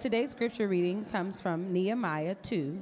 [0.00, 2.78] Today's scripture reading comes from Nehemiah 2,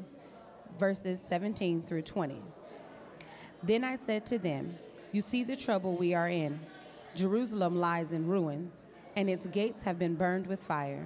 [0.78, 2.40] verses 17 through 20.
[3.60, 4.78] Then I said to them,
[5.10, 6.60] You see the trouble we are in.
[7.16, 8.84] Jerusalem lies in ruins,
[9.16, 11.04] and its gates have been burned with fire.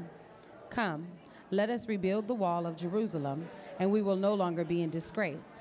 [0.69, 1.07] Come,
[1.51, 3.49] let us rebuild the wall of Jerusalem,
[3.79, 5.61] and we will no longer be in disgrace.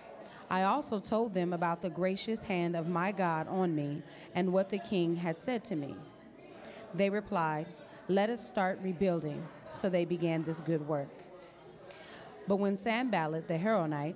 [0.50, 4.04] I also told them about the gracious hand of my God on me
[4.36, 5.96] and what the king had said to me.
[6.94, 7.68] They replied,
[8.10, 9.48] Let us start rebuilding.
[9.72, 11.10] So they began this good work.
[12.48, 14.16] But when Sanballat the Horonite,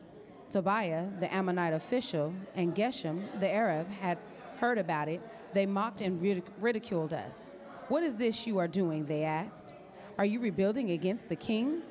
[0.51, 4.17] Tobiah the Ammonite official, and Geshem the Arab had
[4.59, 5.21] heard about it,
[5.53, 6.21] they mocked and
[6.59, 7.45] ridiculed us.
[7.87, 9.05] What is this you are doing?
[9.05, 9.73] They asked.
[10.17, 11.81] Are you rebuilding against the king?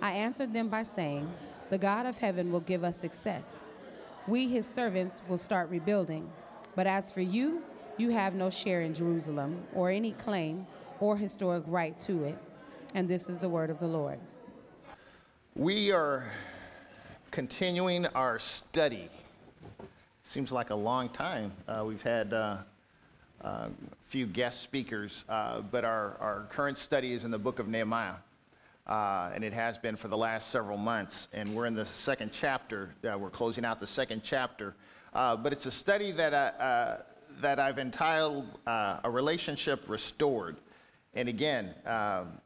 [0.00, 1.30] I answered them by saying,
[1.70, 3.62] The God of heaven will give us success.
[4.26, 6.30] We, his servants, will start rebuilding.
[6.76, 7.62] But as for you,
[7.96, 10.66] you have no share in Jerusalem, or any claim
[11.00, 12.38] or historic right to it.
[12.94, 14.18] And this is the word of the Lord.
[15.54, 16.24] We are
[17.30, 19.10] continuing our study.
[20.22, 21.52] Seems like a long time.
[21.68, 22.56] Uh, we've had uh,
[23.44, 23.70] uh, a
[24.08, 28.14] few guest speakers, uh, but our, our current study is in the book of Nehemiah.
[28.86, 31.28] Uh, and it has been for the last several months.
[31.34, 32.94] And we're in the second chapter.
[33.04, 34.74] Uh, we're closing out the second chapter.
[35.12, 37.04] but it's a study that,
[37.42, 40.56] that I've entitled A Relationship Restored.
[41.14, 42.40] And again, um,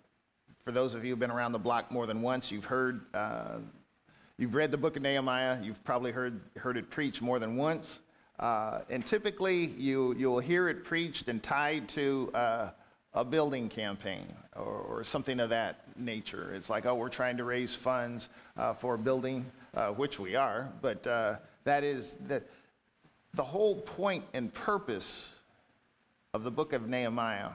[0.65, 3.59] for those of you who've been around the block more than once, you've heard, uh,
[4.39, 5.61] you've read the book of Nehemiah.
[5.63, 8.01] You've probably heard heard it preached more than once.
[8.39, 12.71] Uh, and typically, you you'll hear it preached and tied to uh,
[13.15, 16.55] a building campaign or, or, something of that nature.
[16.55, 20.35] It's like, oh, we're trying to raise funds uh, for a building, uh, which we
[20.35, 20.73] are.
[20.81, 22.43] But uh, that is the
[23.35, 25.29] the whole point and purpose
[26.33, 27.51] of the book of Nehemiah.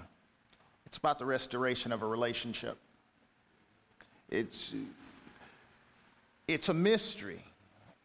[0.86, 2.78] It's about the restoration of a relationship.
[4.30, 4.74] It's,
[6.48, 7.42] it's a mystery.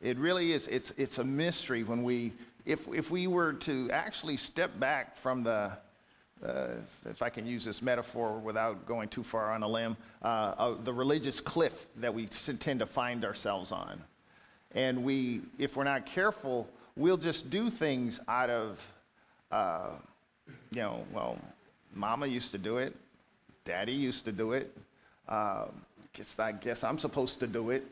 [0.00, 0.66] It really is.
[0.66, 2.32] It's, it's a mystery when we,
[2.66, 5.72] if, if we were to actually step back from the,
[6.44, 6.68] uh,
[7.08, 10.74] if I can use this metaphor without going too far on a limb, uh, uh,
[10.82, 14.00] the religious cliff that we tend to find ourselves on.
[14.74, 18.92] And we, if we're not careful, we'll just do things out of,
[19.50, 19.90] uh,
[20.70, 21.38] you know, well,
[21.94, 22.94] mama used to do it,
[23.64, 24.74] daddy used to do it,
[25.28, 25.66] uh,
[26.14, 27.86] guess I guess I'm supposed to do it.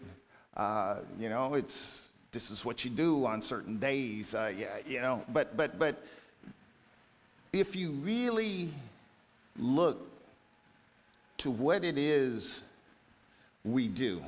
[0.56, 4.34] Uh, you know, it's this is what you do on certain days.
[4.34, 6.02] Uh, yeah, you know, but but but
[7.52, 8.70] if you really
[9.58, 10.06] look
[11.38, 12.60] to what it is
[13.64, 14.22] we do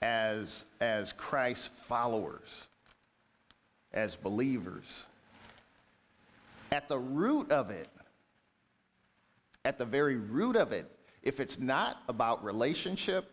[0.00, 2.66] as as Christ followers,
[3.92, 5.04] as believers,
[6.72, 7.88] at the root of it,
[9.66, 10.90] at the very root of it
[11.28, 13.30] if it's not about relationship,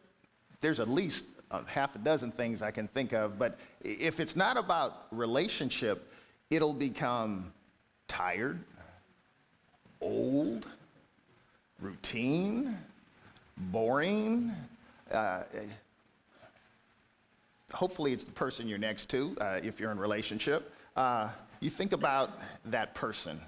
[0.60, 4.36] there's at least a half a dozen things I can think of, but if it's
[4.36, 6.12] not about relationship,
[6.50, 7.54] it'll become
[8.10, 8.60] tired,
[10.02, 10.68] old,
[11.80, 12.78] routine,
[13.56, 14.52] boring.
[15.10, 15.44] Uh,
[17.72, 20.74] hopefully, it's the person you're next to uh, if you're in relationship.
[20.98, 21.30] Uh,
[21.62, 23.40] you think about that person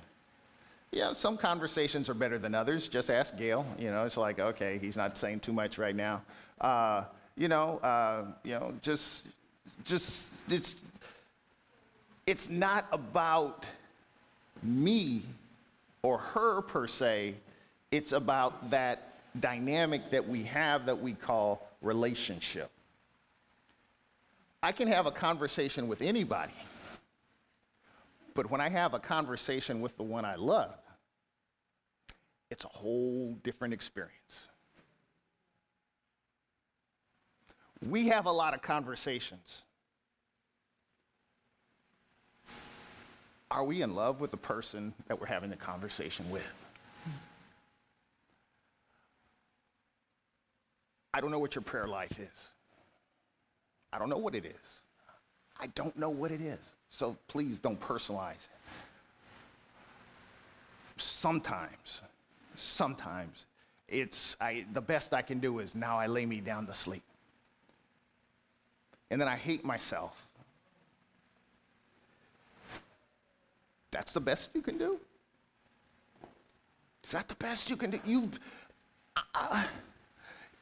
[0.91, 2.87] yeah, some conversations are better than others.
[2.87, 3.65] Just ask Gail.
[3.77, 6.21] You know, it's like, okay, he's not saying too much right now.
[6.61, 7.03] Uh,
[7.35, 9.25] you know, uh, you know, just,
[9.83, 10.75] just it's,
[12.25, 13.65] it's not about
[14.63, 15.21] me
[16.03, 17.35] or her per se.
[17.91, 22.71] It's about that dynamic that we have that we call relationship.
[24.63, 26.53] I can have a conversation with anybody
[28.37, 30.77] but when I have a conversation with the one I love,
[32.51, 34.41] it's a whole different experience.
[37.89, 39.63] We have a lot of conversations.
[43.49, 46.53] Are we in love with the person that we're having the conversation with?
[51.11, 52.49] I don't know what your prayer life is.
[53.91, 54.81] I don't know what it is.
[55.59, 56.59] I don't know what it is.
[56.89, 58.49] So please don't personalize it.
[60.97, 62.01] Sometimes,
[62.55, 63.45] sometimes
[63.87, 67.03] it's I, the best I can do is now I lay me down to sleep.
[69.09, 70.27] And then I hate myself.
[73.91, 74.99] That's the best you can do?
[77.03, 77.99] Is that the best you can do?
[78.05, 78.29] You,
[79.33, 79.63] uh,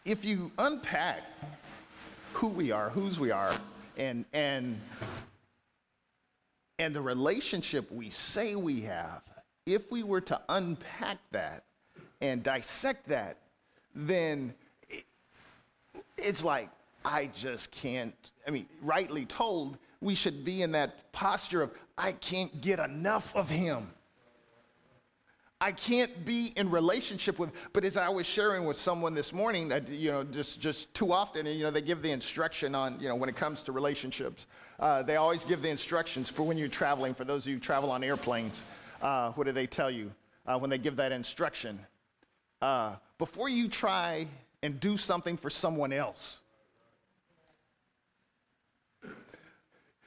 [0.06, 1.24] if you unpack
[2.33, 3.56] who we are, whose we are,
[3.98, 4.80] and, and
[6.80, 9.22] and the relationship we say we have,
[9.66, 11.63] if we were to unpack that
[12.22, 13.38] and dissect that,
[13.94, 14.54] then
[14.89, 15.06] it,
[16.18, 16.69] it's like,
[17.04, 18.31] I just can't.
[18.48, 23.36] I mean, rightly told, we should be in that posture of, I can't get enough
[23.36, 23.92] of him.
[25.62, 29.69] I can't be in relationship with, but as I was sharing with someone this morning,
[29.69, 33.07] that you know, just just too often, you know, they give the instruction on, you
[33.07, 34.48] know, when it comes to relationships,
[34.81, 37.13] uh, they always give the instructions for when you're traveling.
[37.13, 38.63] For those of you who travel on airplanes,
[39.02, 40.12] uh, what do they tell you
[40.46, 41.80] uh, when they give that instruction?
[42.62, 44.28] Uh, before you try
[44.62, 46.40] and do something for someone else,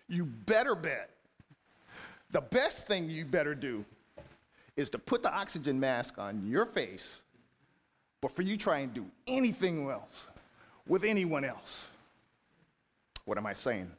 [0.08, 1.08] you better bet
[2.32, 3.86] the best thing you better do
[4.78, 7.20] is to put the oxygen mask on your face
[8.20, 10.28] before you try and do anything else
[10.86, 11.88] with anyone else.
[13.24, 13.90] What am I saying?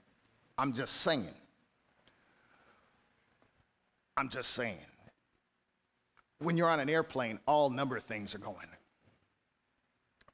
[0.58, 1.34] I'm just saying.
[4.16, 4.78] I'm just saying.
[6.40, 8.68] When you're on an airplane, all number of things are going.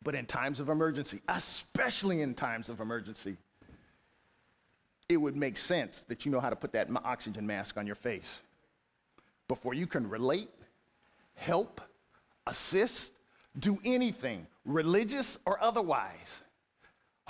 [0.04, 3.38] But in times of emergency, especially in times of emergency,
[5.10, 7.96] it would make sense that you know how to put that oxygen mask on your
[7.96, 8.42] face
[9.48, 10.50] before you can relate,
[11.36, 11.82] help,
[12.48, 13.12] assist,
[13.60, 16.42] do anything, religious or otherwise.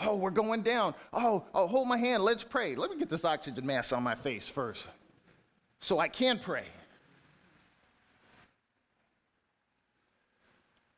[0.02, 0.94] Oh, we're going down.
[1.14, 2.24] Oh, oh, hold my hand.
[2.24, 2.76] Let's pray.
[2.76, 4.88] Let me get this oxygen mask on my face first
[5.80, 6.66] so I can pray.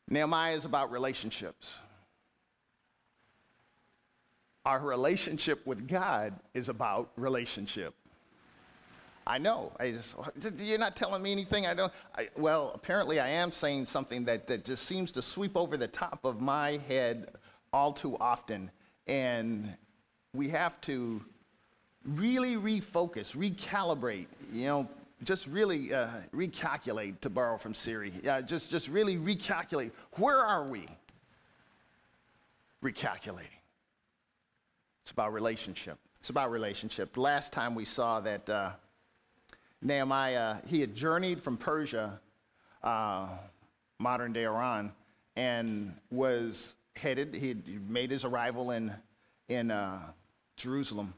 [0.10, 1.75] Nehemiah is about relationships.
[4.66, 7.94] Our relationship with God is about relationship.
[9.27, 9.74] I know.
[9.77, 10.15] I just,
[10.57, 11.91] you're not telling me anything I don't.
[12.15, 15.88] I, well, apparently I am saying something that, that just seems to sweep over the
[15.88, 17.31] top of my head
[17.74, 18.71] all too often.
[19.06, 19.75] And
[20.33, 21.21] we have to
[22.06, 24.89] really refocus, recalibrate, you know,
[25.24, 28.13] just really uh, recalculate, to borrow from Siri.
[28.24, 29.91] Yeah, just, just really recalculate.
[30.13, 30.88] Where are we?
[32.81, 33.59] Recalculating.
[35.01, 35.97] It's about relationship.
[36.19, 37.12] It's about relationship.
[37.13, 38.71] The last time we saw that uh,
[39.81, 42.19] Nehemiah, he had journeyed from Persia,
[42.83, 43.27] uh,
[44.00, 44.91] modern day Iran,
[45.35, 48.94] and was headed, he had made his arrival in,
[49.50, 50.00] in uh,
[50.56, 51.13] Jerusalem.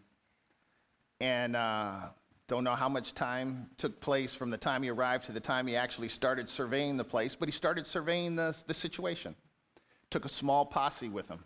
[1.21, 2.07] And uh,
[2.47, 5.67] don't know how much time took place from the time he arrived to the time
[5.67, 9.35] he actually started surveying the place, but he started surveying the, the situation.
[10.09, 11.43] Took a small posse with him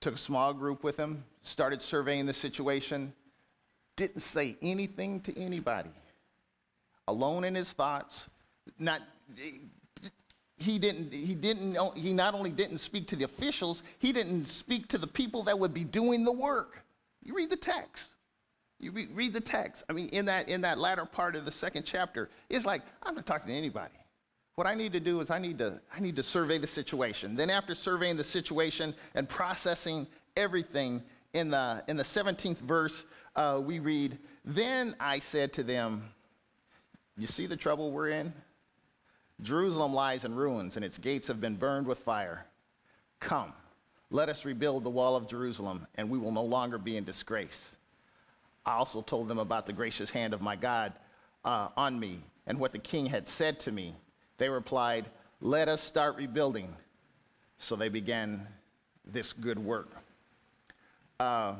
[0.00, 3.12] took a small group with him, started surveying the situation,
[3.98, 5.90] didn't say anything to anybody.
[7.06, 8.28] Alone in his thoughts,
[8.78, 9.02] not
[10.56, 14.88] he didn't he didn't he not only didn't speak to the officials, he didn't speak
[14.88, 16.82] to the people that would be doing the work.
[17.22, 18.10] You read the text.
[18.80, 19.84] You read the text.
[19.90, 23.14] I mean, in that in that latter part of the second chapter, it's like I'm
[23.14, 23.94] not talking to anybody.
[24.54, 27.36] What I need to do is I need to, I need to survey the situation.
[27.36, 30.04] Then after surveying the situation and processing
[30.36, 31.00] everything,
[31.32, 33.04] in the, in the 17th verse,
[33.36, 36.04] uh, we read, Then I said to them,
[37.16, 38.32] You see the trouble we're in?
[39.42, 42.44] Jerusalem lies in ruins, and its gates have been burned with fire.
[43.20, 43.52] Come,
[44.10, 47.68] let us rebuild the wall of Jerusalem, and we will no longer be in disgrace.
[48.66, 50.92] I also told them about the gracious hand of my God
[51.44, 53.94] uh, on me, and what the king had said to me
[54.38, 55.06] they replied,
[55.40, 56.74] Let us start rebuilding.
[57.58, 58.46] So they began
[59.04, 59.90] this good work.
[61.20, 61.56] Uh,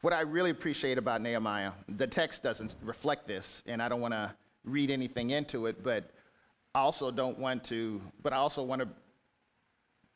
[0.00, 4.14] what I really appreciate about Nehemiah, the text doesn't reflect this, and I don't want
[4.14, 6.10] to read anything into it, but
[6.74, 8.88] I also don't want to, but I also want to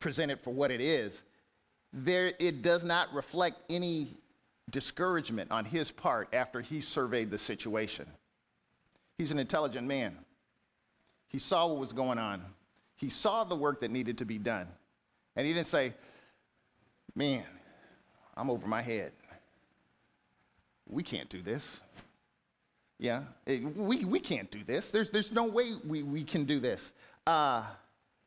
[0.00, 1.22] present it for what it is.
[1.92, 4.16] There, it does not reflect any
[4.70, 8.06] discouragement on his part after he surveyed the situation.
[9.18, 10.16] He's an intelligent man.
[11.28, 12.42] He saw what was going on.
[12.96, 14.66] He saw the work that needed to be done.
[15.36, 15.94] And he didn't say,
[17.14, 17.44] Man,
[18.36, 19.12] I'm over my head.
[20.86, 21.80] We can't do this.
[22.98, 24.90] Yeah, it, we, we can't do this.
[24.90, 26.92] There's, there's no way we, we can do this.
[27.26, 27.64] Uh,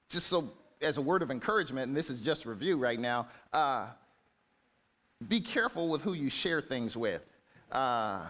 [0.09, 3.87] just so, as a word of encouragement, and this is just review right now, uh,
[5.27, 7.23] be careful with who you share things with.
[7.71, 8.25] Uh,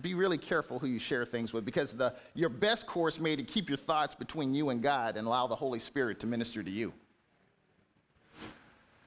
[0.00, 3.42] be really careful who you share things with because the, your best course may to
[3.42, 6.70] keep your thoughts between you and God and allow the Holy Spirit to minister to
[6.70, 6.92] you.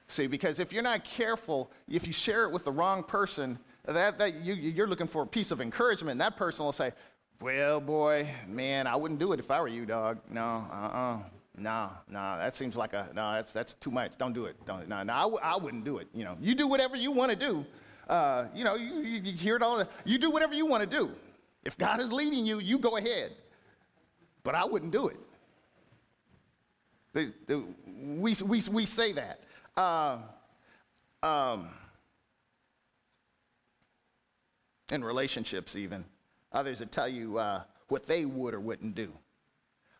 [0.08, 4.18] See, because if you're not careful, if you share it with the wrong person, that,
[4.18, 6.92] that you, you're looking for a piece of encouragement, and that person will say,
[7.40, 10.18] Well, boy, man, I wouldn't do it if I were you, dog.
[10.30, 11.16] No, uh uh-uh.
[11.16, 11.18] uh.
[11.56, 14.16] No, no, that seems like a, no, that's, that's too much.
[14.16, 14.56] Don't do it.
[14.64, 16.08] Don't, no, no, I w- I wouldn't do it.
[16.14, 17.66] You know, you do whatever you want to do,
[18.08, 19.84] uh, you know, you, you hear it all.
[20.04, 21.12] You do whatever you want to do.
[21.64, 23.32] If God is leading you, you go ahead.
[24.42, 25.18] But I wouldn't do it.
[27.12, 29.40] The, the, we, we, we say that.
[29.76, 30.18] Uh,
[31.22, 31.70] um,
[34.90, 36.04] in relationships, even.
[36.52, 39.12] Others that tell you uh, what they would or wouldn't do.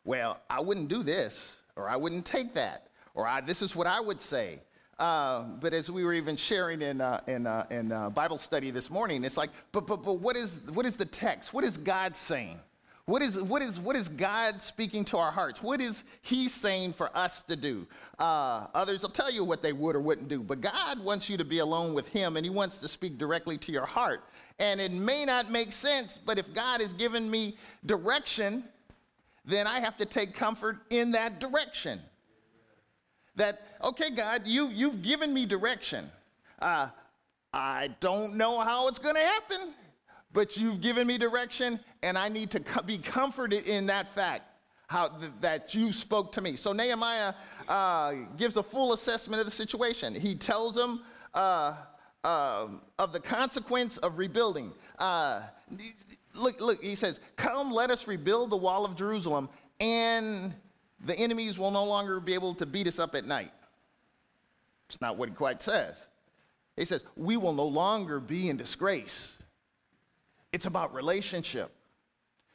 [0.05, 3.87] Well, I wouldn't do this, or I wouldn't take that, or I, this is what
[3.87, 4.61] I would say.
[4.99, 8.71] Uh, but as we were even sharing in, uh, in, uh, in uh, Bible study
[8.71, 11.55] this morning, it's like, but, but, but what, is, what is the text?
[11.55, 12.61] What is God saying?
[13.07, 15.61] What is, what, is, what is God speaking to our hearts?
[15.61, 17.87] What is He saying for us to do?
[18.17, 21.37] Uh, others will tell you what they would or wouldn't do, but God wants you
[21.37, 24.23] to be alone with Him and He wants to speak directly to your heart.
[24.61, 27.57] And it may not make sense, but if God has given me
[27.87, 28.63] direction,
[29.45, 32.01] then I have to take comfort in that direction.
[33.35, 36.09] That, okay, God, you, you've given me direction.
[36.61, 36.89] Uh,
[37.53, 39.75] I don't know how it's going to happen
[40.33, 44.45] but you've given me direction, and I need to co- be comforted in that fact.
[44.87, 46.55] How th- that you spoke to me.
[46.55, 47.33] So Nehemiah
[47.67, 50.15] uh, gives a full assessment of the situation.
[50.15, 51.01] He tells them
[51.33, 51.77] uh,
[52.25, 54.73] uh, of the consequence of rebuilding.
[54.99, 55.43] Uh,
[56.35, 59.49] look, look, he says, Come, let us rebuild the wall of Jerusalem,
[59.81, 60.53] and
[61.05, 63.53] the enemies will no longer be able to beat us up at night.
[64.89, 66.07] It's not what he quite says.
[66.77, 69.33] He says, We will no longer be in disgrace.
[70.53, 71.73] It's about relationship.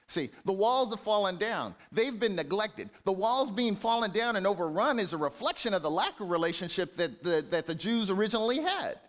[0.09, 1.75] See, the walls have fallen down.
[1.91, 2.89] They've been neglected.
[3.03, 6.95] The walls being fallen down and overrun is a reflection of the lack of relationship
[6.95, 8.99] that the, that the Jews originally had.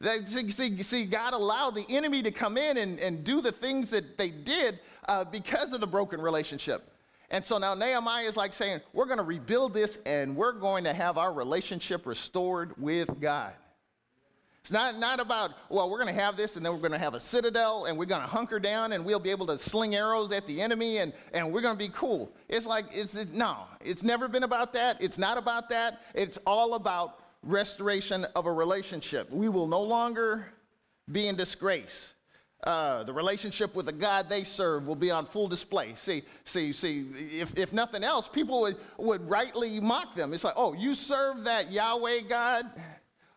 [0.00, 3.88] That, see, see, God allowed the enemy to come in and, and do the things
[3.90, 6.90] that they did uh, because of the broken relationship.
[7.30, 10.84] And so now Nehemiah is like saying, We're going to rebuild this and we're going
[10.84, 13.54] to have our relationship restored with God.
[14.64, 16.98] It's not, not about, well, we're going to have this and then we're going to
[16.98, 19.94] have a citadel and we're going to hunker down and we'll be able to sling
[19.94, 22.32] arrows at the enemy and, and we're going to be cool.
[22.48, 24.96] It's like, it's, it, no, it's never been about that.
[25.02, 26.00] It's not about that.
[26.14, 29.30] It's all about restoration of a relationship.
[29.30, 30.46] We will no longer
[31.12, 32.14] be in disgrace.
[32.62, 35.92] Uh, the relationship with the God they serve will be on full display.
[35.94, 37.00] See, see, see,
[37.38, 40.32] if, if nothing else, people would, would rightly mock them.
[40.32, 42.64] It's like, oh, you serve that Yahweh God?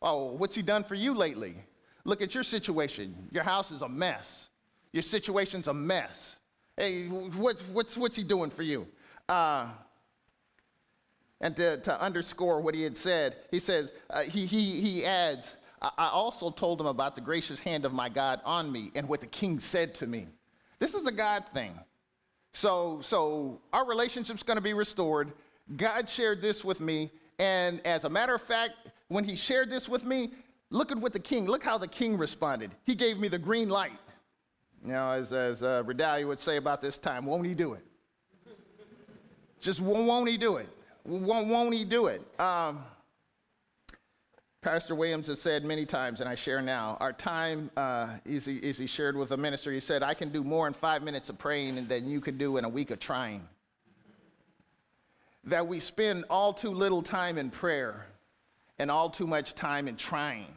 [0.02, 1.56] Oh, what's he done for you lately?
[2.04, 3.30] Look at your situation.
[3.32, 4.48] Your house is a mess.
[4.94, 6.38] Your situation's a mess.
[6.78, 8.88] Hey, what, what's, what's he doing for you?
[9.28, 9.70] Uh,
[11.42, 15.54] and to, to, underscore what he had said, he says, uh, he, he, he adds,
[15.82, 19.20] I also told him about the gracious hand of my God on me and what
[19.20, 20.28] the king said to me.
[20.80, 21.78] This is a God thing.
[22.54, 25.34] So, so our relationship's going to be restored.
[25.76, 27.12] God shared this with me.
[27.40, 28.74] And as a matter of fact,
[29.10, 30.32] when he shared this with me,
[30.70, 32.72] look at what the king, look how the king responded.
[32.86, 33.92] He gave me the green light.
[34.86, 37.84] You know, as, as uh, Redalia would say about this time, won't he do it?
[39.60, 40.70] Just won't he do it?
[41.04, 42.22] Won't, he do it?
[42.40, 42.84] Um,
[44.62, 48.78] Pastor Williams has said many times, and I share now, our time, uh, he, is
[48.78, 51.38] he shared with a minister, he said, I can do more in five minutes of
[51.38, 53.48] praying than you can do in a week of trying.
[55.48, 58.06] That we spend all too little time in prayer
[58.80, 60.54] and all too much time in trying,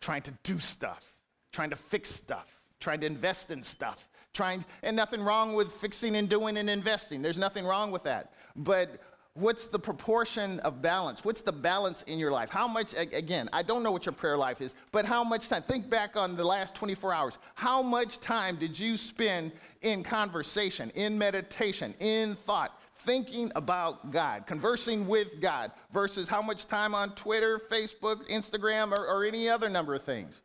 [0.00, 1.04] trying to do stuff,
[1.52, 6.16] trying to fix stuff, trying to invest in stuff, trying, and nothing wrong with fixing
[6.16, 7.22] and doing and investing.
[7.22, 8.32] There's nothing wrong with that.
[8.56, 9.00] But
[9.34, 11.24] what's the proportion of balance?
[11.24, 12.50] What's the balance in your life?
[12.50, 15.62] How much, again, I don't know what your prayer life is, but how much time?
[15.62, 17.38] Think back on the last 24 hours.
[17.54, 22.79] How much time did you spend in conversation, in meditation, in thought?
[23.04, 29.06] Thinking about God, conversing with God, versus how much time on Twitter, Facebook, Instagram, or,
[29.06, 30.40] or any other number of things.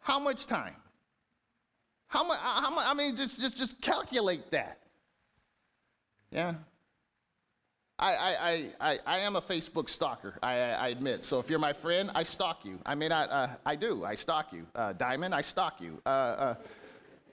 [0.00, 0.76] How much time?
[2.06, 2.38] How much?
[2.40, 2.86] How much?
[2.86, 4.78] I mean, just, just, just calculate that.
[6.30, 6.54] Yeah.
[7.96, 11.24] I, I, I, I am a Facebook stalker, I, I admit.
[11.24, 12.80] So if you're my friend, I stalk you.
[12.84, 14.04] I mean, I, uh, I do.
[14.04, 14.66] I stalk you.
[14.74, 16.02] Uh, Diamond, I stalk you.
[16.04, 16.54] Uh, uh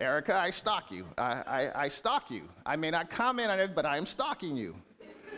[0.01, 1.05] Erica, I stalk you.
[1.15, 2.41] I, I, I, stalk you.
[2.65, 4.75] I may not comment on it, but I am stalking you.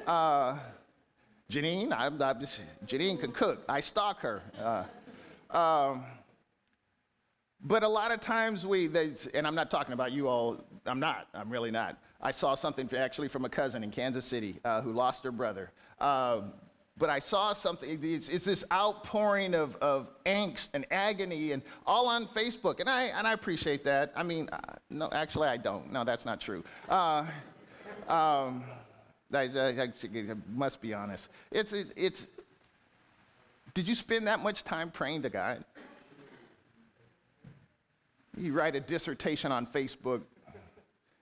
[0.08, 0.58] Uh,
[1.52, 3.64] Janine, I'm just, Janine can cook.
[3.68, 4.42] I stalk her.
[4.58, 6.04] Uh, um,
[7.62, 11.00] but a lot of times we, they, and I'm not talking about you all, I'm
[11.00, 11.98] not, I'm really not.
[12.22, 15.72] I saw something actually from a cousin in Kansas City uh, who lost her brother.
[16.00, 16.54] Um,
[16.98, 22.08] but I saw something, it's, it's, this outpouring of, of angst and agony and all
[22.08, 22.80] on Facebook.
[22.80, 24.12] And I, and I appreciate that.
[24.16, 24.60] I mean, uh,
[24.92, 25.92] no, actually, I don't.
[25.92, 26.64] No, that's not true.
[26.88, 27.26] Uh,
[28.08, 28.64] um,
[29.34, 29.90] I, I, I,
[30.54, 31.30] must be honest.
[31.52, 32.28] It's, it, it's,
[33.74, 35.64] did you spend that much time praying to God?
[38.38, 40.22] You write a dissertation on Facebook,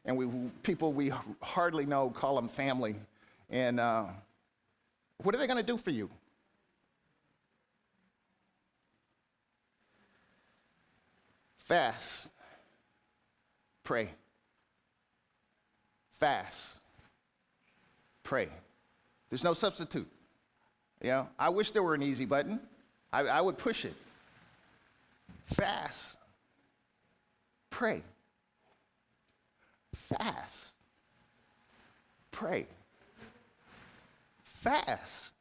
[0.03, 0.27] and we,
[0.63, 2.95] people we hardly know call them family.
[3.49, 4.07] And, uh,
[5.23, 6.09] What are they going to do for you?
[11.57, 12.29] Fast.
[13.83, 14.09] Pray.
[16.19, 16.77] Fast.
[18.23, 18.49] Pray.
[19.29, 20.07] There's no substitute.
[21.01, 22.59] You know, I wish there were an easy button.
[23.11, 23.93] I, I would push it.
[25.45, 26.17] Fast.
[27.69, 28.03] Pray.
[29.95, 30.65] Fast.
[32.31, 32.67] Pray.
[34.61, 35.33] Fast.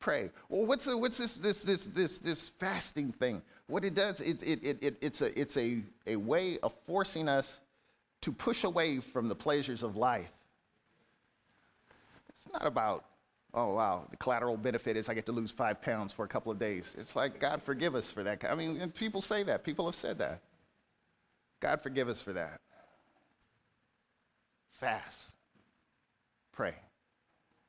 [0.00, 0.30] Pray.
[0.48, 3.42] Well, what's, the, what's this, this, this, this, this fasting thing?
[3.66, 7.28] What it does, it, it, it, it, it's, a, it's a, a way of forcing
[7.28, 7.60] us
[8.22, 10.32] to push away from the pleasures of life.
[12.30, 13.04] It's not about
[13.54, 16.50] oh wow, the collateral benefit is I get to lose five pounds for a couple
[16.50, 16.96] of days.
[16.98, 18.42] It's like, God forgive us for that.
[18.48, 19.64] I mean, people say that.
[19.64, 20.40] People have said that.
[21.60, 22.60] God forgive us for that.
[24.72, 25.32] Fast.
[26.52, 26.74] Pray.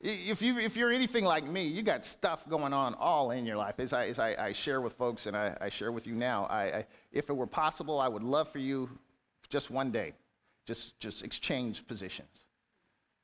[0.06, 3.56] If, you, if you're anything like me, you got stuff going on all in your
[3.58, 3.80] life.
[3.80, 6.46] As I, as I, I share with folks and I, I share with you now,
[6.46, 8.90] I, I, if it were possible, I would love for you
[9.50, 10.14] just one day,
[10.66, 12.44] just, just exchange positions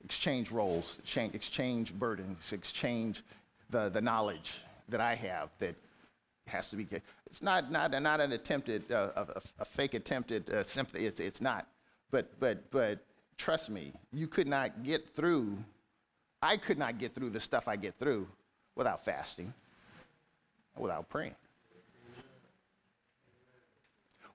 [0.04, 3.24] exchange roles, exchange, exchange burdens, exchange
[3.70, 5.76] the, the knowledge that I have that
[6.48, 6.88] has to be.
[7.28, 11.06] It's not, not, not an attempted, uh, a, a, fake attempted uh, sympathy.
[11.06, 11.68] It's, it's not.
[12.12, 13.00] But, but, but
[13.38, 15.58] trust me, you could not get through,
[16.41, 18.27] I could not get through the stuff I get through
[18.75, 19.53] without fasting,
[20.77, 21.36] without praying.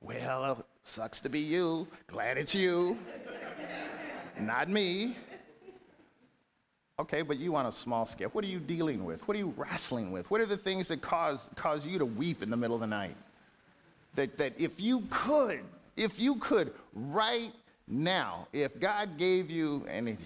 [0.00, 1.88] Well, sucks to be you.
[2.06, 2.98] Glad it's you,
[4.38, 5.16] not me.
[7.00, 8.28] Okay, but you on a small scale.
[8.28, 9.26] What are you dealing with?
[9.26, 10.30] What are you wrestling with?
[10.30, 12.86] What are the things that cause, cause you to weep in the middle of the
[12.86, 13.16] night?
[14.14, 15.64] That, that if you could,
[15.96, 17.52] if you could right
[17.88, 20.16] now, if God gave you, and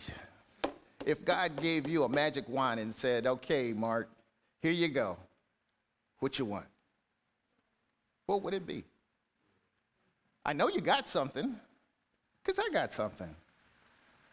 [1.08, 4.10] if God gave you a magic wand and said, okay, Mark,
[4.60, 5.16] here you go.
[6.18, 6.66] What you want?
[8.26, 8.84] What would it be?
[10.44, 11.56] I know you got something,
[12.44, 13.34] because I got something.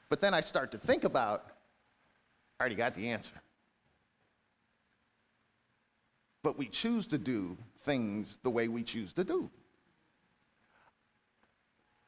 [0.10, 1.46] But then I start to think about
[2.60, 3.42] I already got the answer.
[6.44, 9.50] But we choose to do things the way we choose to do.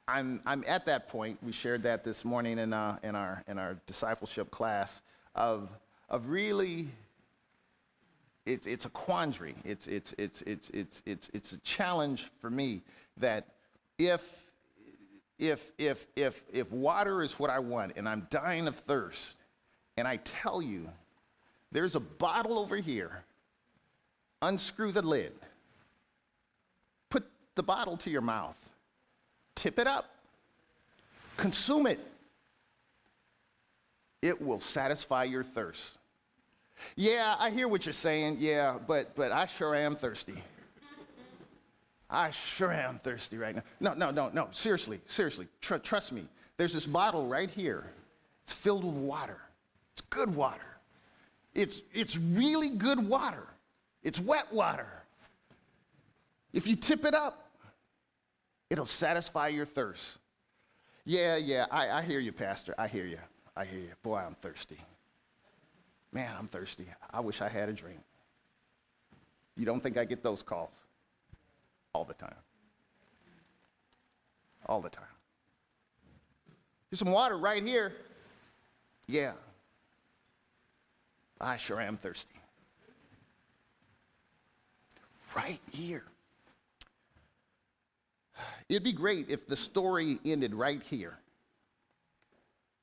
[0.08, 3.60] I'm, I'm at that point, we shared that this morning in, uh, in, our, in
[3.60, 5.02] our discipleship class,
[5.36, 5.70] of,
[6.10, 6.88] of really,
[8.46, 9.56] it's, it's a quandary.
[9.66, 12.82] It's, it's, it's, it's, it's, it's, it's a challenge for me
[13.18, 13.48] that
[14.00, 14.26] if,
[15.38, 19.36] if, if, if, if water is what I want and I'm dying of thirst,
[19.98, 20.90] and I tell you,
[21.72, 23.24] there's a bottle over here.
[24.42, 25.34] Unscrew the lid.
[27.10, 28.58] Put the bottle to your mouth.
[29.58, 30.06] Tip it up.
[31.36, 32.00] Consume it.
[34.22, 35.98] It will satisfy your thirst.
[36.96, 38.38] Yeah, I hear what you're saying.
[38.40, 40.36] Yeah, but but I sure am thirsty.
[42.08, 43.64] I sure am thirsty right now.
[43.80, 44.48] No, no, no, no.
[44.52, 45.48] Seriously, seriously.
[45.60, 46.28] Tr- trust me.
[46.58, 47.84] There's this bottle right here.
[48.44, 49.40] It's filled with water.
[49.94, 50.62] It's good water.
[51.54, 53.48] It's, it's really good water.
[54.04, 54.88] It's wet water.
[56.54, 57.47] If you tip it up,
[58.70, 60.18] it'll satisfy your thirst.
[61.06, 62.76] Yeah, yeah, I, I hear you, Pastor.
[62.78, 63.20] I hear you.
[63.56, 63.92] I hear you.
[64.04, 64.78] Boy, I'm thirsty.
[66.12, 66.88] Man, I'm thirsty.
[67.12, 68.00] I wish I had a drink.
[69.56, 70.74] You don't think I get those calls?
[71.94, 72.36] All the time.
[74.68, 75.06] All the time.
[76.90, 77.94] There's some water right here.
[79.08, 79.34] Yeah.
[81.40, 82.36] I sure am thirsty.
[85.36, 86.04] Right here.
[88.70, 91.18] It'd be great if the story ended right here.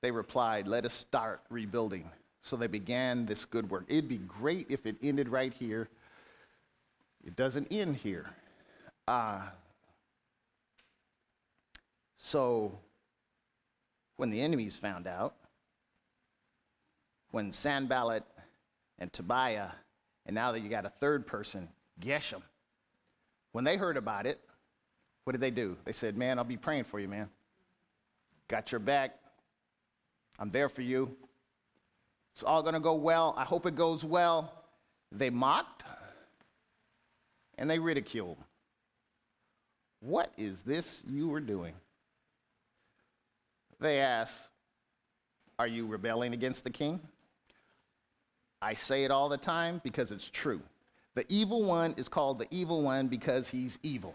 [0.03, 2.11] They replied, Let us start rebuilding.
[2.43, 3.85] So they began this good work.
[3.89, 5.89] It'd be great if it ended right here.
[7.27, 8.27] It doesn't end here.
[9.09, 9.41] Uh,
[12.19, 12.79] so
[14.17, 15.35] when the enemies found out,
[17.31, 18.25] when Sanballat
[18.99, 19.71] and Tobiah,
[20.27, 21.69] and now that you got a third person,
[22.01, 22.43] Geshem.
[23.53, 24.41] When they heard about it,
[25.25, 25.77] what did they do?
[25.85, 27.29] They said, Man, I'll be praying for you, man.
[28.49, 29.19] Got your back.
[30.39, 31.17] I'm there for you.
[32.35, 33.35] It's all going to go well.
[33.37, 34.53] I hope it goes well.
[35.13, 35.85] They mocked
[37.57, 38.39] and they ridiculed.
[40.01, 41.75] What is this you were doing?
[43.81, 44.49] They asked,
[45.59, 47.01] Are you rebelling against the king?
[48.61, 50.61] I say it all the time because it's true.
[51.15, 54.15] The evil one is called the evil one because he's evil.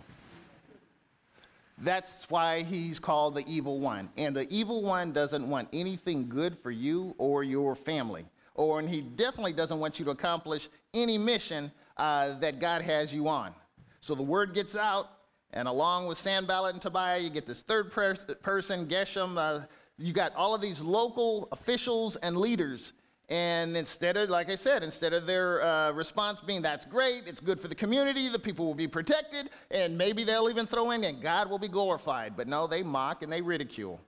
[1.82, 4.10] That's why he's called the evil one.
[4.18, 8.26] And the evil one doesn't want anything good for you or your family
[8.60, 13.14] or and he definitely doesn't want you to accomplish any mission uh, that God has
[13.14, 13.54] you on.
[14.02, 15.12] So the word gets out,
[15.54, 19.38] and along with Sanballat and Tobiah, you get this third pers- person, Geshem.
[19.38, 19.66] Uh,
[19.98, 22.92] you got all of these local officials and leaders.
[23.30, 27.40] And instead of, like I said, instead of their uh, response being, that's great, it's
[27.40, 31.04] good for the community, the people will be protected, and maybe they'll even throw in,
[31.04, 32.36] and God will be glorified.
[32.36, 34.02] But no, they mock and they ridicule.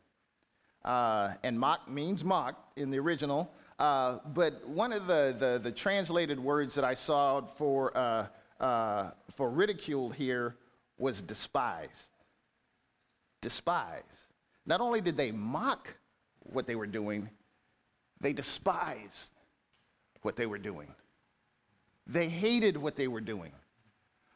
[0.84, 3.52] Uh, and mock means mock in the original.
[3.78, 8.28] Uh, but one of the, the, the, translated words that I saw for, uh,
[8.60, 10.56] uh, for ridiculed here
[10.98, 12.10] was despised.
[13.42, 14.06] Despised.
[14.66, 15.96] Not only did they mock
[16.40, 17.30] what they were doing,
[18.22, 19.32] they despised
[20.22, 20.88] what they were doing.
[22.08, 23.52] They hated what they were doing.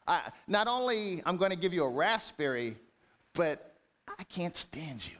[0.06, 2.76] I, not only I'm going to give you a raspberry,
[3.32, 3.74] but
[4.18, 5.16] I can't stand you.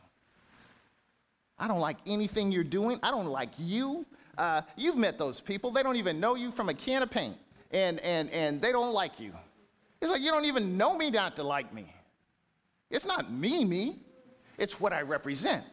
[1.58, 2.98] I don't like anything you're doing.
[3.02, 4.04] I don't like you.
[4.36, 5.70] Uh, you've met those people.
[5.70, 7.36] They don't even know you from a can of paint,
[7.70, 9.32] and, and, and they don't like you.
[10.00, 11.92] It's like you don't even know me not to like me.
[12.90, 13.98] It's not me, me.
[14.58, 15.64] It's what I represent.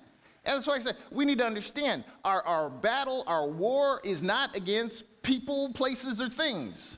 [0.45, 4.21] And that's why I said we need to understand our, our battle, our war is
[4.21, 6.97] not against people, places, or things.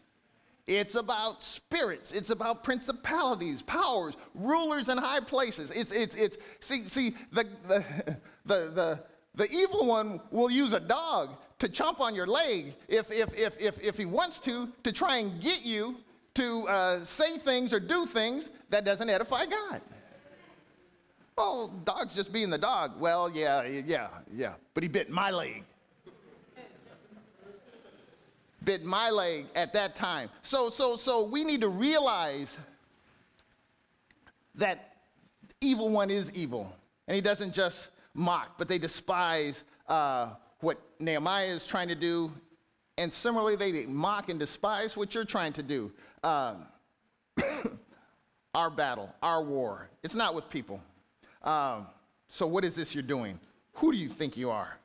[0.67, 2.11] It's about spirits.
[2.11, 5.69] It's about principalities, powers, rulers in high places.
[5.69, 7.85] It's, it's, it's, see, see the, the,
[8.45, 8.99] the, the,
[9.35, 13.59] the evil one will use a dog to chomp on your leg if, if, if,
[13.59, 15.97] if, if he wants to, to try and get you
[16.33, 19.81] to uh, say things or do things that doesn't edify God.
[21.37, 22.99] Oh, dog's just being the dog.
[22.99, 24.53] Well, yeah, yeah, yeah.
[24.73, 25.63] But he bit my leg.
[28.63, 30.29] bit my leg at that time.
[30.41, 32.57] So, so, so we need to realize
[34.55, 34.95] that
[35.61, 36.73] evil one is evil,
[37.07, 40.29] and he doesn't just mock, but they despise uh,
[40.61, 42.31] what Nehemiah is trying to do,
[42.97, 45.91] and similarly, they mock and despise what you're trying to do.
[46.23, 46.65] Um,
[48.55, 50.81] our battle, our war, it's not with people.
[51.45, 51.87] Um,
[52.27, 53.39] so, what is this you're doing?
[53.75, 54.77] Who do you think you are?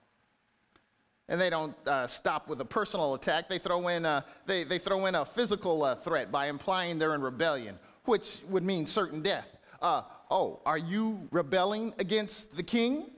[1.29, 3.49] And they don't uh, stop with a personal attack.
[3.49, 7.15] They throw in a, they, they throw in a physical uh, threat by implying they're
[7.15, 9.47] in rebellion, which would mean certain death.
[9.81, 13.11] Uh, oh, are you rebelling against the king?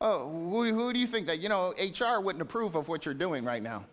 [0.00, 1.40] Oh, who, who do you think that?
[1.40, 3.84] You know, HR wouldn't approve of what you're doing right now.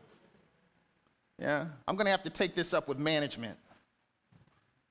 [1.39, 3.57] Yeah, I'm going to have to take this up with management.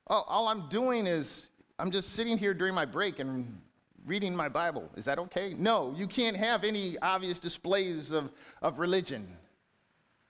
[0.08, 1.48] Oh, all I'm doing is
[1.82, 3.60] I'm just sitting here during my break and
[4.06, 4.88] reading my Bible.
[4.94, 5.52] Is that okay?
[5.58, 8.30] No, you can't have any obvious displays of,
[8.62, 9.26] of religion.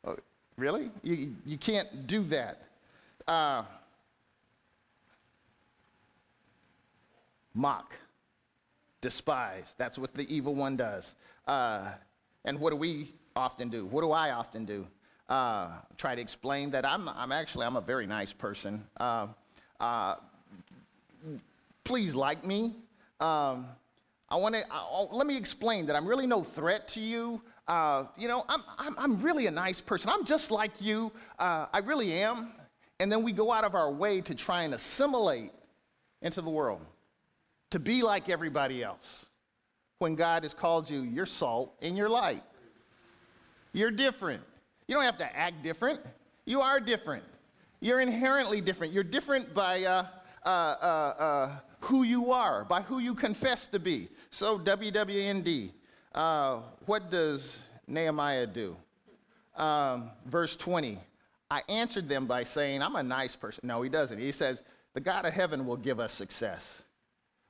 [0.02, 0.16] Oh,
[0.56, 0.90] really?
[1.02, 2.62] You, you can't do that.
[3.28, 3.64] Uh,
[7.52, 7.98] mock,
[9.02, 9.74] despise.
[9.76, 11.14] That's what the evil one does.
[11.46, 11.90] Uh,
[12.46, 13.84] and what do we often do?
[13.84, 14.86] What do I often do?
[15.28, 18.86] Uh, try to explain that I'm, I'm actually I'm a very nice person.
[18.98, 19.26] Uh,
[19.80, 20.14] uh
[21.84, 22.76] please like me.
[23.20, 23.66] Um,
[24.28, 24.64] I want to
[25.14, 27.42] let me explain that I'm really no threat to you.
[27.68, 30.10] Uh, you know, I'm, I'm, I'm, really a nice person.
[30.10, 31.12] I'm just like you.
[31.38, 32.50] Uh, I really am.
[32.98, 35.52] And then we go out of our way to try and assimilate
[36.22, 36.80] into the world,
[37.70, 39.26] to be like everybody else.
[39.98, 42.42] When God has called you, you're salt and you're light.
[43.72, 44.42] You're different.
[44.88, 46.00] You don't have to act different.
[46.46, 47.24] You are different.
[47.80, 48.92] You're inherently different.
[48.92, 49.84] You're different by.
[49.84, 50.06] Uh,
[50.44, 54.08] uh, uh, uh, who you are, by who you confess to be.
[54.30, 55.70] So, WWND,
[56.14, 58.76] uh, what does Nehemiah do?
[59.56, 60.98] Um, verse 20.
[61.50, 63.66] I answered them by saying, I'm a nice person.
[63.66, 64.18] No, he doesn't.
[64.18, 64.62] He says,
[64.94, 66.82] The God of heaven will give us success.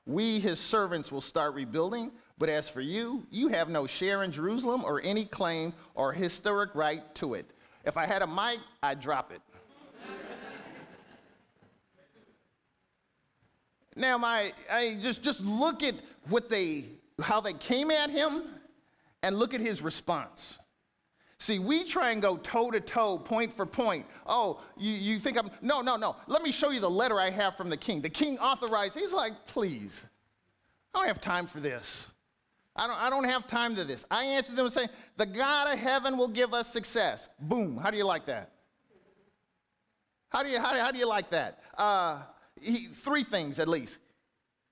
[0.06, 4.32] We, his servants, will start rebuilding, but as for you, you have no share in
[4.32, 7.48] Jerusalem or any claim or historic right to it.
[7.84, 9.40] If I had a mic, I'd drop it.
[13.96, 15.94] Now, my, I just, just look at
[16.28, 16.86] what they,
[17.20, 18.42] how they came at him
[19.22, 20.58] and look at his response.
[21.38, 24.06] See, we try and go toe to toe, point for point.
[24.26, 26.16] Oh, you, you think I'm, no, no, no.
[26.28, 28.00] Let me show you the letter I have from the king.
[28.00, 30.02] The king authorized, he's like, please,
[30.94, 32.06] I don't have time for this.
[32.76, 34.06] I don't, I don't have time to this.
[34.10, 37.28] I answered them saying, the God of heaven will give us success.
[37.40, 37.76] Boom.
[37.76, 38.52] How do you like that?
[40.28, 41.58] How do you, how do, how do you like that?
[41.76, 42.20] Uh,
[42.62, 43.98] he, three things at least.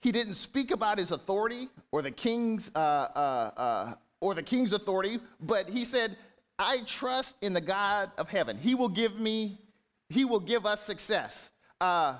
[0.00, 4.72] He didn't speak about his authority or the king's uh, uh, uh, or the king's
[4.72, 6.16] authority, but he said,
[6.58, 8.56] "I trust in the God of heaven.
[8.56, 9.58] He will give me,
[10.08, 11.50] he will give us success."
[11.80, 12.16] Uh,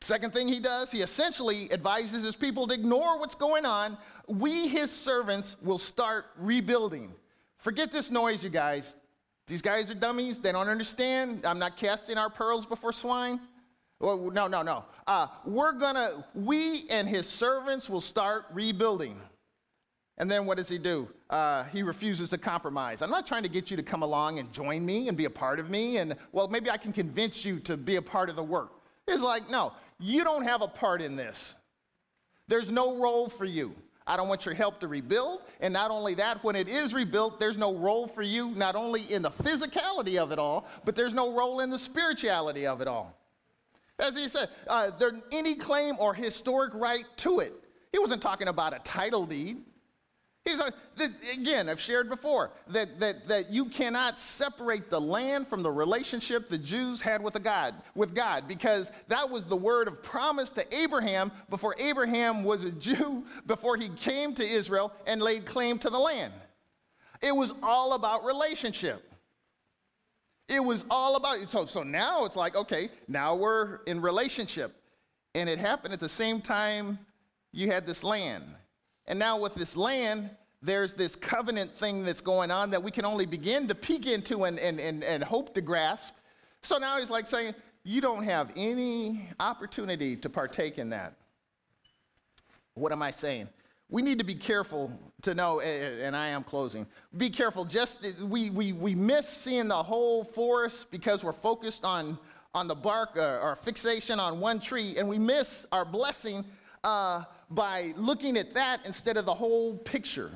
[0.00, 3.98] second thing he does, he essentially advises his people to ignore what's going on.
[4.28, 7.12] We, his servants, will start rebuilding.
[7.58, 8.96] Forget this noise, you guys.
[9.46, 10.38] These guys are dummies.
[10.38, 11.44] They don't understand.
[11.44, 13.40] I'm not casting our pearls before swine.
[14.00, 14.84] Well, no, no, no.
[15.06, 19.20] Uh, we're gonna, we and his servants will start rebuilding.
[20.16, 21.08] And then what does he do?
[21.28, 23.02] Uh, he refuses to compromise.
[23.02, 25.30] I'm not trying to get you to come along and join me and be a
[25.30, 25.98] part of me.
[25.98, 28.72] And, well, maybe I can convince you to be a part of the work.
[29.06, 31.54] He's like, no, you don't have a part in this.
[32.48, 33.74] There's no role for you.
[34.06, 35.42] I don't want your help to rebuild.
[35.60, 39.10] And not only that, when it is rebuilt, there's no role for you, not only
[39.12, 42.88] in the physicality of it all, but there's no role in the spirituality of it
[42.88, 43.19] all.
[44.00, 47.54] As he said, uh, there any claim or historic right to it.
[47.92, 49.58] He wasn't talking about a title deed.
[50.44, 50.72] He's like,
[51.34, 56.48] again, I've shared before that, that, that you cannot separate the land from the relationship
[56.48, 60.74] the Jews had with, God, with God, because that was the word of promise to
[60.74, 65.90] Abraham before Abraham was a Jew, before he came to Israel and laid claim to
[65.90, 66.32] the land.
[67.20, 69.09] It was all about relationship.
[70.50, 74.74] It was all about, so, so now it's like, okay, now we're in relationship.
[75.36, 76.98] And it happened at the same time
[77.52, 78.44] you had this land.
[79.06, 83.04] And now, with this land, there's this covenant thing that's going on that we can
[83.04, 86.14] only begin to peek into and, and, and, and hope to grasp.
[86.62, 91.14] So now he's like saying, You don't have any opportunity to partake in that.
[92.74, 93.48] What am I saying?
[93.90, 96.86] We need to be careful to know, and I am closing.
[97.16, 97.64] Be careful.
[97.64, 102.16] Just we, we, we miss seeing the whole forest because we're focused on,
[102.54, 106.44] on the bark or, uh, or fixation on one tree, and we miss our blessing
[106.84, 110.30] uh, by looking at that instead of the whole picture.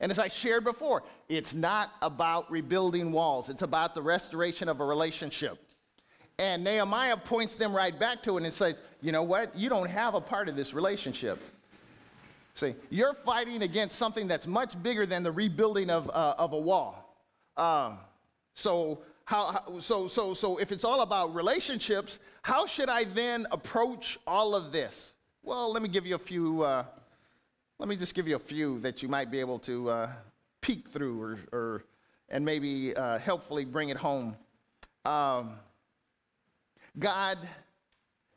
[0.00, 4.80] And as I shared before, it's not about rebuilding walls, it's about the restoration of
[4.80, 5.58] a relationship.
[6.40, 9.56] And Nehemiah points them right back to it and says, You know what?
[9.56, 11.40] You don't have a part of this relationship.
[12.54, 16.58] See, you're fighting against something that's much bigger than the rebuilding of, uh, of a
[16.58, 17.16] wall.
[17.56, 17.98] Um,
[18.54, 24.18] so, how, so, so, so if it's all about relationships, how should I then approach
[24.26, 25.14] all of this?
[25.42, 26.84] Well, let me give you a few, uh,
[27.78, 30.10] let me just give you a few that you might be able to uh,
[30.60, 31.84] peek through or, or
[32.28, 34.36] and maybe uh, helpfully bring it home.
[35.04, 35.54] Um,
[36.98, 37.38] God,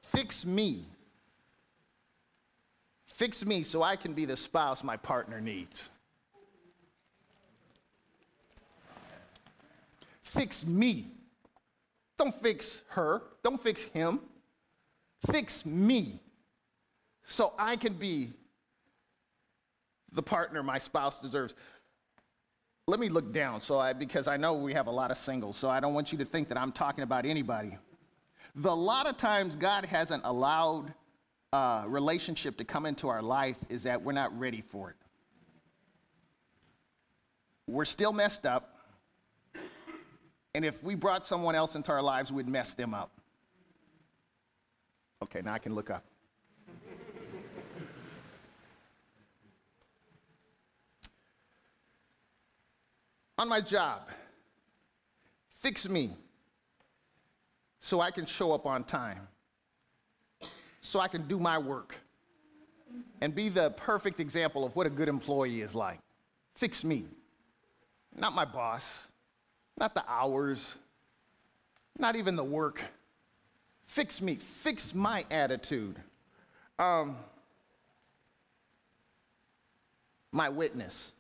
[0.02, 0.86] fix me.
[3.18, 5.90] Fix me so I can be the spouse my partner needs.
[10.22, 11.08] Fix me.
[12.16, 13.24] Don't fix her.
[13.44, 14.20] Don't fix him.
[15.32, 16.22] Fix me
[17.26, 18.34] so I can be
[20.12, 21.56] the partner my spouse deserves.
[22.86, 25.58] Let me look down so I because I know we have a lot of singles,
[25.58, 27.80] so I don't want you to think that I'm talking about anybody.
[28.54, 30.94] The lot of times God hasn't allowed
[31.54, 34.96] a relationship to come into our life is that we're not ready for it.
[37.68, 38.78] We're still messed up.
[40.54, 43.12] And if we brought someone else into our lives, we'd mess them up.
[45.24, 46.04] Okay, now I can look up.
[53.38, 54.10] on my job.
[55.60, 56.12] Fix me
[57.80, 59.28] so I can show up on time,
[60.88, 61.96] so I can do my work
[63.20, 66.00] and be the perfect example of what a good employee is like.
[66.56, 67.04] Fix me,
[68.16, 69.06] not my boss,
[69.78, 70.78] not the hours,
[72.00, 72.82] not even the work.
[73.86, 75.98] Fix me, fix my attitude.
[76.80, 77.18] Um,
[80.32, 81.12] my witness.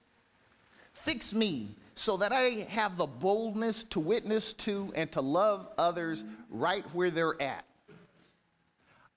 [0.93, 6.23] Fix me so that I have the boldness to witness to and to love others
[6.49, 7.66] right where they're at.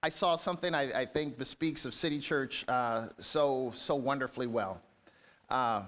[0.02, 4.80] I saw something I, I think bespeaks of City Church uh, so, so wonderfully well.
[5.50, 5.84] Um,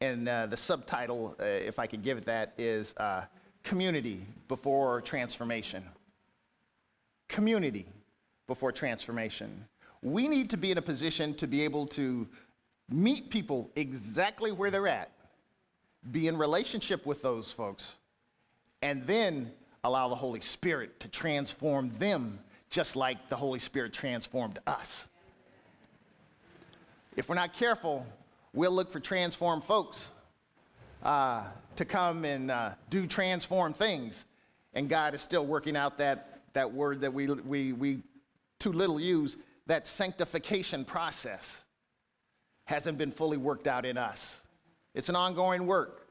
[0.00, 3.24] and uh, the subtitle, uh, if I could give it that, is uh,
[3.62, 5.84] Community Before Transformation.
[7.28, 7.86] Community
[8.46, 9.64] before transformation.
[10.02, 12.28] We need to be in a position to be able to
[12.88, 15.10] meet people exactly where they're at
[16.12, 17.96] be in relationship with those folks,
[18.82, 19.50] and then
[19.82, 22.38] allow the Holy Spirit to transform them
[22.70, 25.08] just like the Holy Spirit transformed us.
[27.16, 28.06] If we're not careful,
[28.52, 30.10] we'll look for transformed folks
[31.02, 31.44] uh,
[31.76, 34.24] to come and uh, do transformed things.
[34.74, 38.02] And God is still working out that, that word that we, we, we
[38.58, 41.64] too little use, that sanctification process
[42.64, 44.42] hasn't been fully worked out in us.
[44.94, 46.08] It's an ongoing work.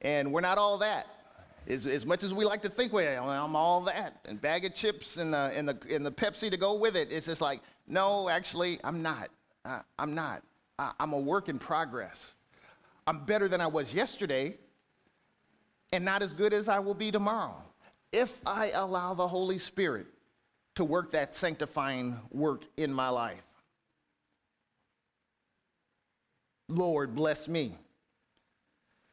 [0.00, 1.06] And we're not all that.
[1.66, 4.20] As, as much as we like to think we are, I'm all that.
[4.26, 7.10] And bag of chips and the, and, the, and the Pepsi to go with it,
[7.10, 9.30] it's just like, no, actually, I'm not.
[9.64, 10.42] Uh, I'm not.
[10.78, 12.34] I'm a work in progress.
[13.06, 14.56] I'm better than I was yesterday
[15.92, 17.56] and not as good as I will be tomorrow.
[18.12, 20.06] If I allow the Holy Spirit
[20.74, 23.42] to work that sanctifying work in my life.
[26.68, 27.76] Lord, bless me.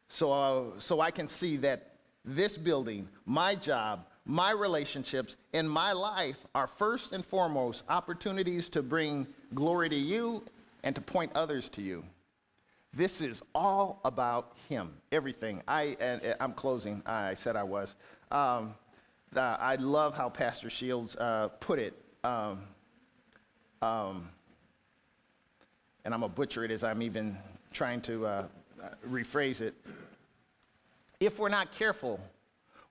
[0.08, 1.91] So, uh, so I can see that
[2.24, 8.82] this building, my job, my relationships, and my life are first and foremost opportunities to
[8.82, 10.44] bring glory to you
[10.84, 12.04] and to point others to you.
[12.94, 15.62] This is all about Him, everything.
[15.68, 17.02] I, and I'm closing.
[17.06, 17.96] I said I was.
[18.32, 18.76] Um,
[19.36, 21.94] uh, I love how Pastor Shields uh, put it.
[22.24, 22.64] Um,
[23.82, 24.30] um,
[26.04, 27.38] and I'm going to butcher it as I'm even
[27.72, 28.46] trying to uh,
[29.10, 29.74] rephrase it.
[31.22, 32.20] If we're not careful,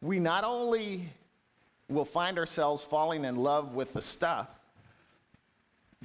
[0.00, 1.08] we not only
[1.88, 4.48] will find ourselves falling in love with the stuff,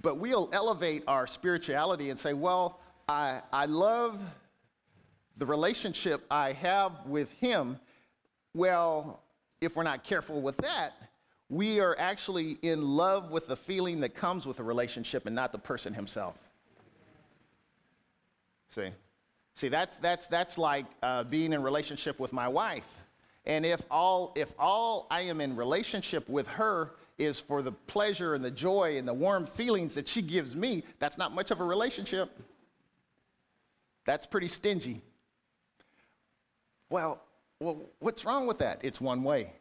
[0.02, 4.20] but we'll elevate our spirituality and say, well, I, I love
[5.38, 7.80] the relationship I have with Him.
[8.56, 9.22] Well,
[9.62, 10.94] if we're not careful with that,
[11.50, 15.52] we are actually in love with the feeling that comes with a relationship and not
[15.52, 16.36] the person himself.
[18.70, 18.90] See?
[19.56, 22.88] See, that's, that's, that's like uh, being in relationship with my wife.
[23.46, 28.34] And if all, if all I am in relationship with her is for the pleasure
[28.34, 31.62] and the joy and the warm feelings that she gives me, that's not much of
[31.62, 32.38] a relationship.
[34.04, 35.02] That's pretty stingy.
[36.90, 37.22] Well,
[37.60, 38.80] well, what's wrong with that?
[38.84, 39.54] It's one way.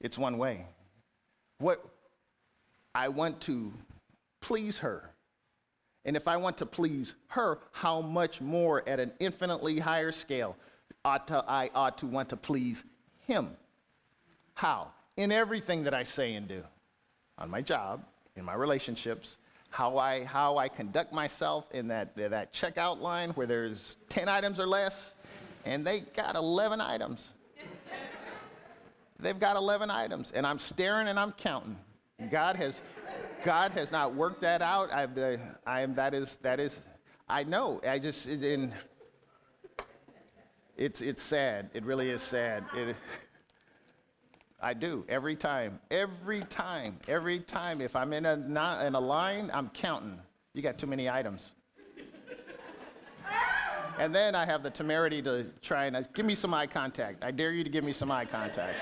[0.00, 0.64] It's one way.
[1.58, 1.84] What
[2.94, 3.72] I want to
[4.40, 5.10] please her.
[6.06, 10.56] And if I want to please her, how much more at an infinitely higher scale
[11.04, 12.84] ought to, I ought to want to please
[13.26, 13.50] him?
[14.54, 14.92] How?
[15.16, 16.62] In everything that I say and do.
[17.38, 18.04] On my job,
[18.36, 19.36] in my relationships,
[19.68, 24.60] how I, how I conduct myself in that, that checkout line where there's 10 items
[24.60, 25.12] or less,
[25.64, 27.30] and they got 11 items.
[29.18, 31.76] They've got 11 items, and I'm staring and I'm counting.
[32.30, 32.80] God has,
[33.44, 34.90] God has not worked that out.
[34.92, 36.80] I, uh, I am, that is, that is,
[37.28, 37.80] I know.
[37.86, 38.72] I just, it, in,
[40.76, 41.70] it's, it's sad.
[41.74, 42.64] It really is sad.
[42.74, 42.96] It,
[44.60, 47.82] I do every time, every time, every time.
[47.82, 50.18] If I'm in a, not, in a line, I'm counting.
[50.54, 51.52] You got too many items.
[53.98, 57.22] and then I have the temerity to try and uh, give me some eye contact.
[57.22, 58.78] I dare you to give me some eye contact.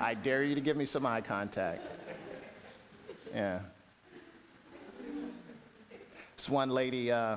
[0.00, 1.95] I dare you to give me some eye contact.
[3.34, 3.60] Yeah.
[6.36, 7.36] This one lady, uh,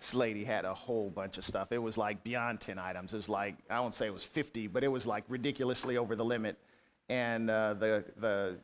[0.00, 1.72] this lady had a whole bunch of stuff.
[1.72, 3.12] It was like beyond 10 items.
[3.12, 6.16] It was like, I won't say it was 50, but it was like ridiculously over
[6.16, 6.58] the limit.
[7.08, 8.56] And uh, the, the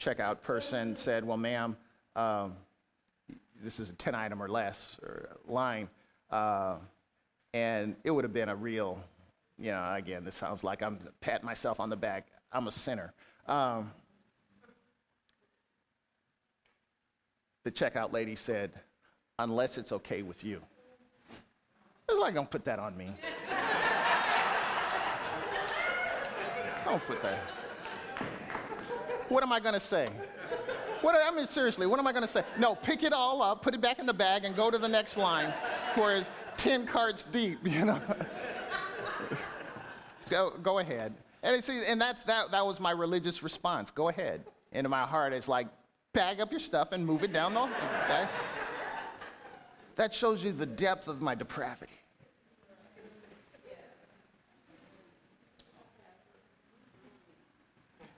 [0.00, 1.76] checkout person said, Well, ma'am,
[2.16, 2.54] um,
[3.62, 5.88] this is a 10 item or less or line.
[6.30, 6.76] Uh,
[7.52, 9.02] and it would have been a real
[9.58, 12.26] you know, again, this sounds like I'm patting myself on the back.
[12.52, 13.12] I'm a sinner.
[13.46, 13.92] Um,
[17.64, 18.70] the checkout lady said,
[19.38, 20.60] unless it's okay with you.
[22.08, 23.06] It's like, don't put that on me.
[26.84, 27.40] don't put that.
[29.30, 30.08] What am I going to say?
[31.00, 32.44] What, I mean, seriously, what am I going to say?
[32.58, 34.88] No, pick it all up, put it back in the bag, and go to the
[34.88, 35.52] next line,
[35.94, 38.00] whereas 10 carts deep, you know?
[40.28, 41.14] go, go ahead.
[41.42, 43.90] And, see, and that's, that, that was my religious response.
[43.90, 44.44] Go ahead.
[44.72, 45.68] And in my heart, it's like,
[46.14, 48.26] bag up your stuff and move it down the okay?
[49.96, 51.92] That shows you the depth of my depravity.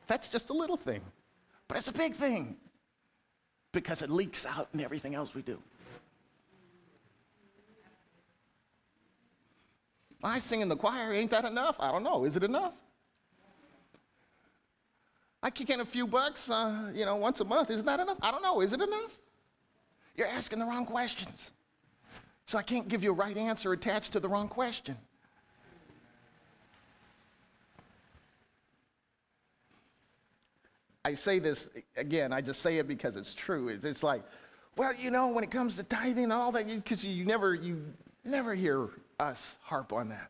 [0.06, 1.00] That's just a little thing,
[1.66, 2.56] but it's a big thing
[3.72, 5.58] because it leaks out in everything else we do.
[10.22, 11.12] I sing in the choir.
[11.12, 11.76] Ain't that enough?
[11.78, 12.24] I don't know.
[12.24, 12.72] Is it enough?
[15.46, 17.70] I kick in a few bucks, uh, you know, once a month.
[17.70, 18.18] Isn't that enough?
[18.20, 18.62] I don't know.
[18.62, 19.16] Is it enough?
[20.16, 21.52] You're asking the wrong questions.
[22.46, 24.96] So I can't give you a right answer attached to the wrong question.
[31.04, 33.68] I say this again, I just say it because it's true.
[33.68, 34.24] It's, it's like,
[34.76, 37.54] well, you know, when it comes to tithing and all that, because you, you never,
[37.54, 37.84] you
[38.24, 38.88] never hear
[39.20, 40.28] us harp on that.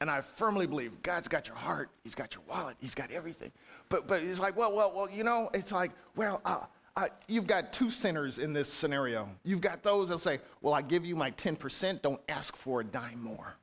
[0.00, 3.52] And I firmly believe God's got your heart, He's got your wallet, He's got everything.
[3.88, 7.72] But but it's like, well, well, well, you know, it's like, well, uh, you've got
[7.72, 9.28] two sinners in this scenario.
[9.42, 12.84] You've got those that'll say, well, I give you my 10%, don't ask for a
[12.84, 13.56] dime more.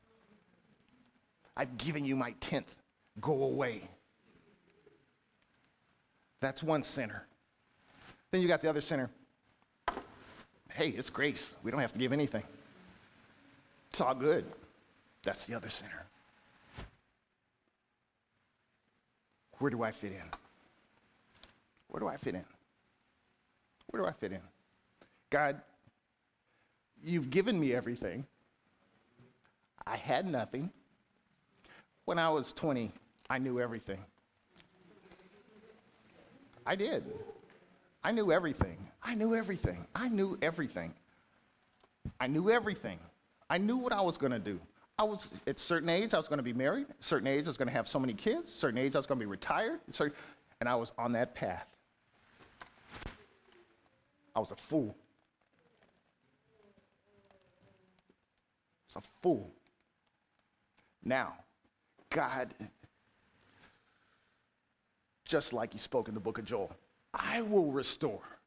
[1.55, 2.73] I've given you my tenth,
[3.21, 3.87] go away.
[6.41, 7.25] That's one sinner.
[8.31, 9.09] Then you got the other sinner.
[10.73, 11.53] hey, it's grace.
[11.63, 12.43] We don't have to give anything.
[13.91, 14.45] It's all good.
[15.23, 16.05] That's the other sinner.
[19.61, 20.23] Where do I fit in?
[21.87, 22.43] Where do I fit in?
[23.87, 24.39] Where do I fit in?
[25.29, 25.61] God,
[27.03, 28.25] you've given me everything.
[29.85, 30.71] I had nothing.
[32.05, 32.91] When I was 20,
[33.29, 33.99] I knew everything.
[36.65, 37.03] I did.
[38.03, 38.77] I knew everything.
[39.03, 39.85] I knew everything.
[39.93, 40.91] I knew everything.
[42.19, 42.97] I knew everything.
[43.47, 44.59] I knew what I was going to do.
[45.01, 46.85] I was at a certain age, I was going to be married.
[46.87, 48.53] At a certain age, I was going to have so many kids.
[48.53, 49.79] Certain age, I was going to be retired.
[50.59, 51.65] And I was on that path.
[54.35, 54.95] I was a fool.
[58.83, 59.49] I was a fool.
[61.03, 61.33] Now,
[62.11, 62.53] God,
[65.25, 66.69] just like he spoke in the book of Joel,
[67.11, 68.37] I will restore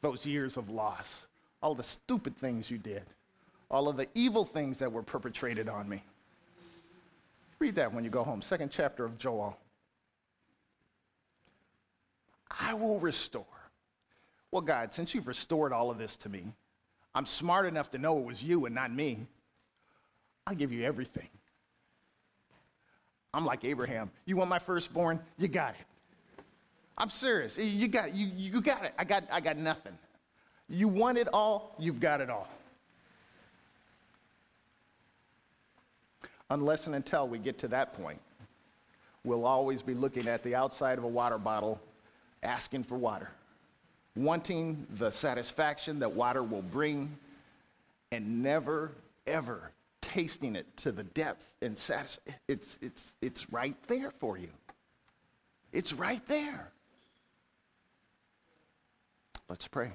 [0.00, 1.28] those years of loss,
[1.62, 3.04] all the stupid things you did,
[3.72, 6.04] all of the evil things that were perpetrated on me.
[7.58, 9.56] Read that when you go home, second chapter of Joel.
[12.60, 13.46] I will restore.
[14.50, 16.44] Well, God, since you've restored all of this to me,
[17.14, 19.26] I'm smart enough to know it was you and not me.
[20.46, 21.28] I'll give you everything.
[23.32, 24.10] I'm like Abraham.
[24.26, 25.18] You want my firstborn?
[25.38, 26.44] You got it.
[26.98, 27.56] I'm serious.
[27.56, 28.92] You got you you got it.
[28.98, 29.96] I got I got nothing.
[30.68, 32.48] You want it all, you've got it all.
[36.52, 38.20] Unless and until we get to that point,
[39.24, 41.80] we'll always be looking at the outside of a water bottle
[42.42, 43.30] asking for water,
[44.16, 47.16] wanting the satisfaction that water will bring,
[48.10, 48.92] and never,
[49.26, 49.70] ever
[50.02, 52.34] tasting it to the depth and satisfaction.
[52.48, 54.50] It's, it's, it's right there for you.
[55.72, 56.70] It's right there.
[59.48, 59.92] Let's pray.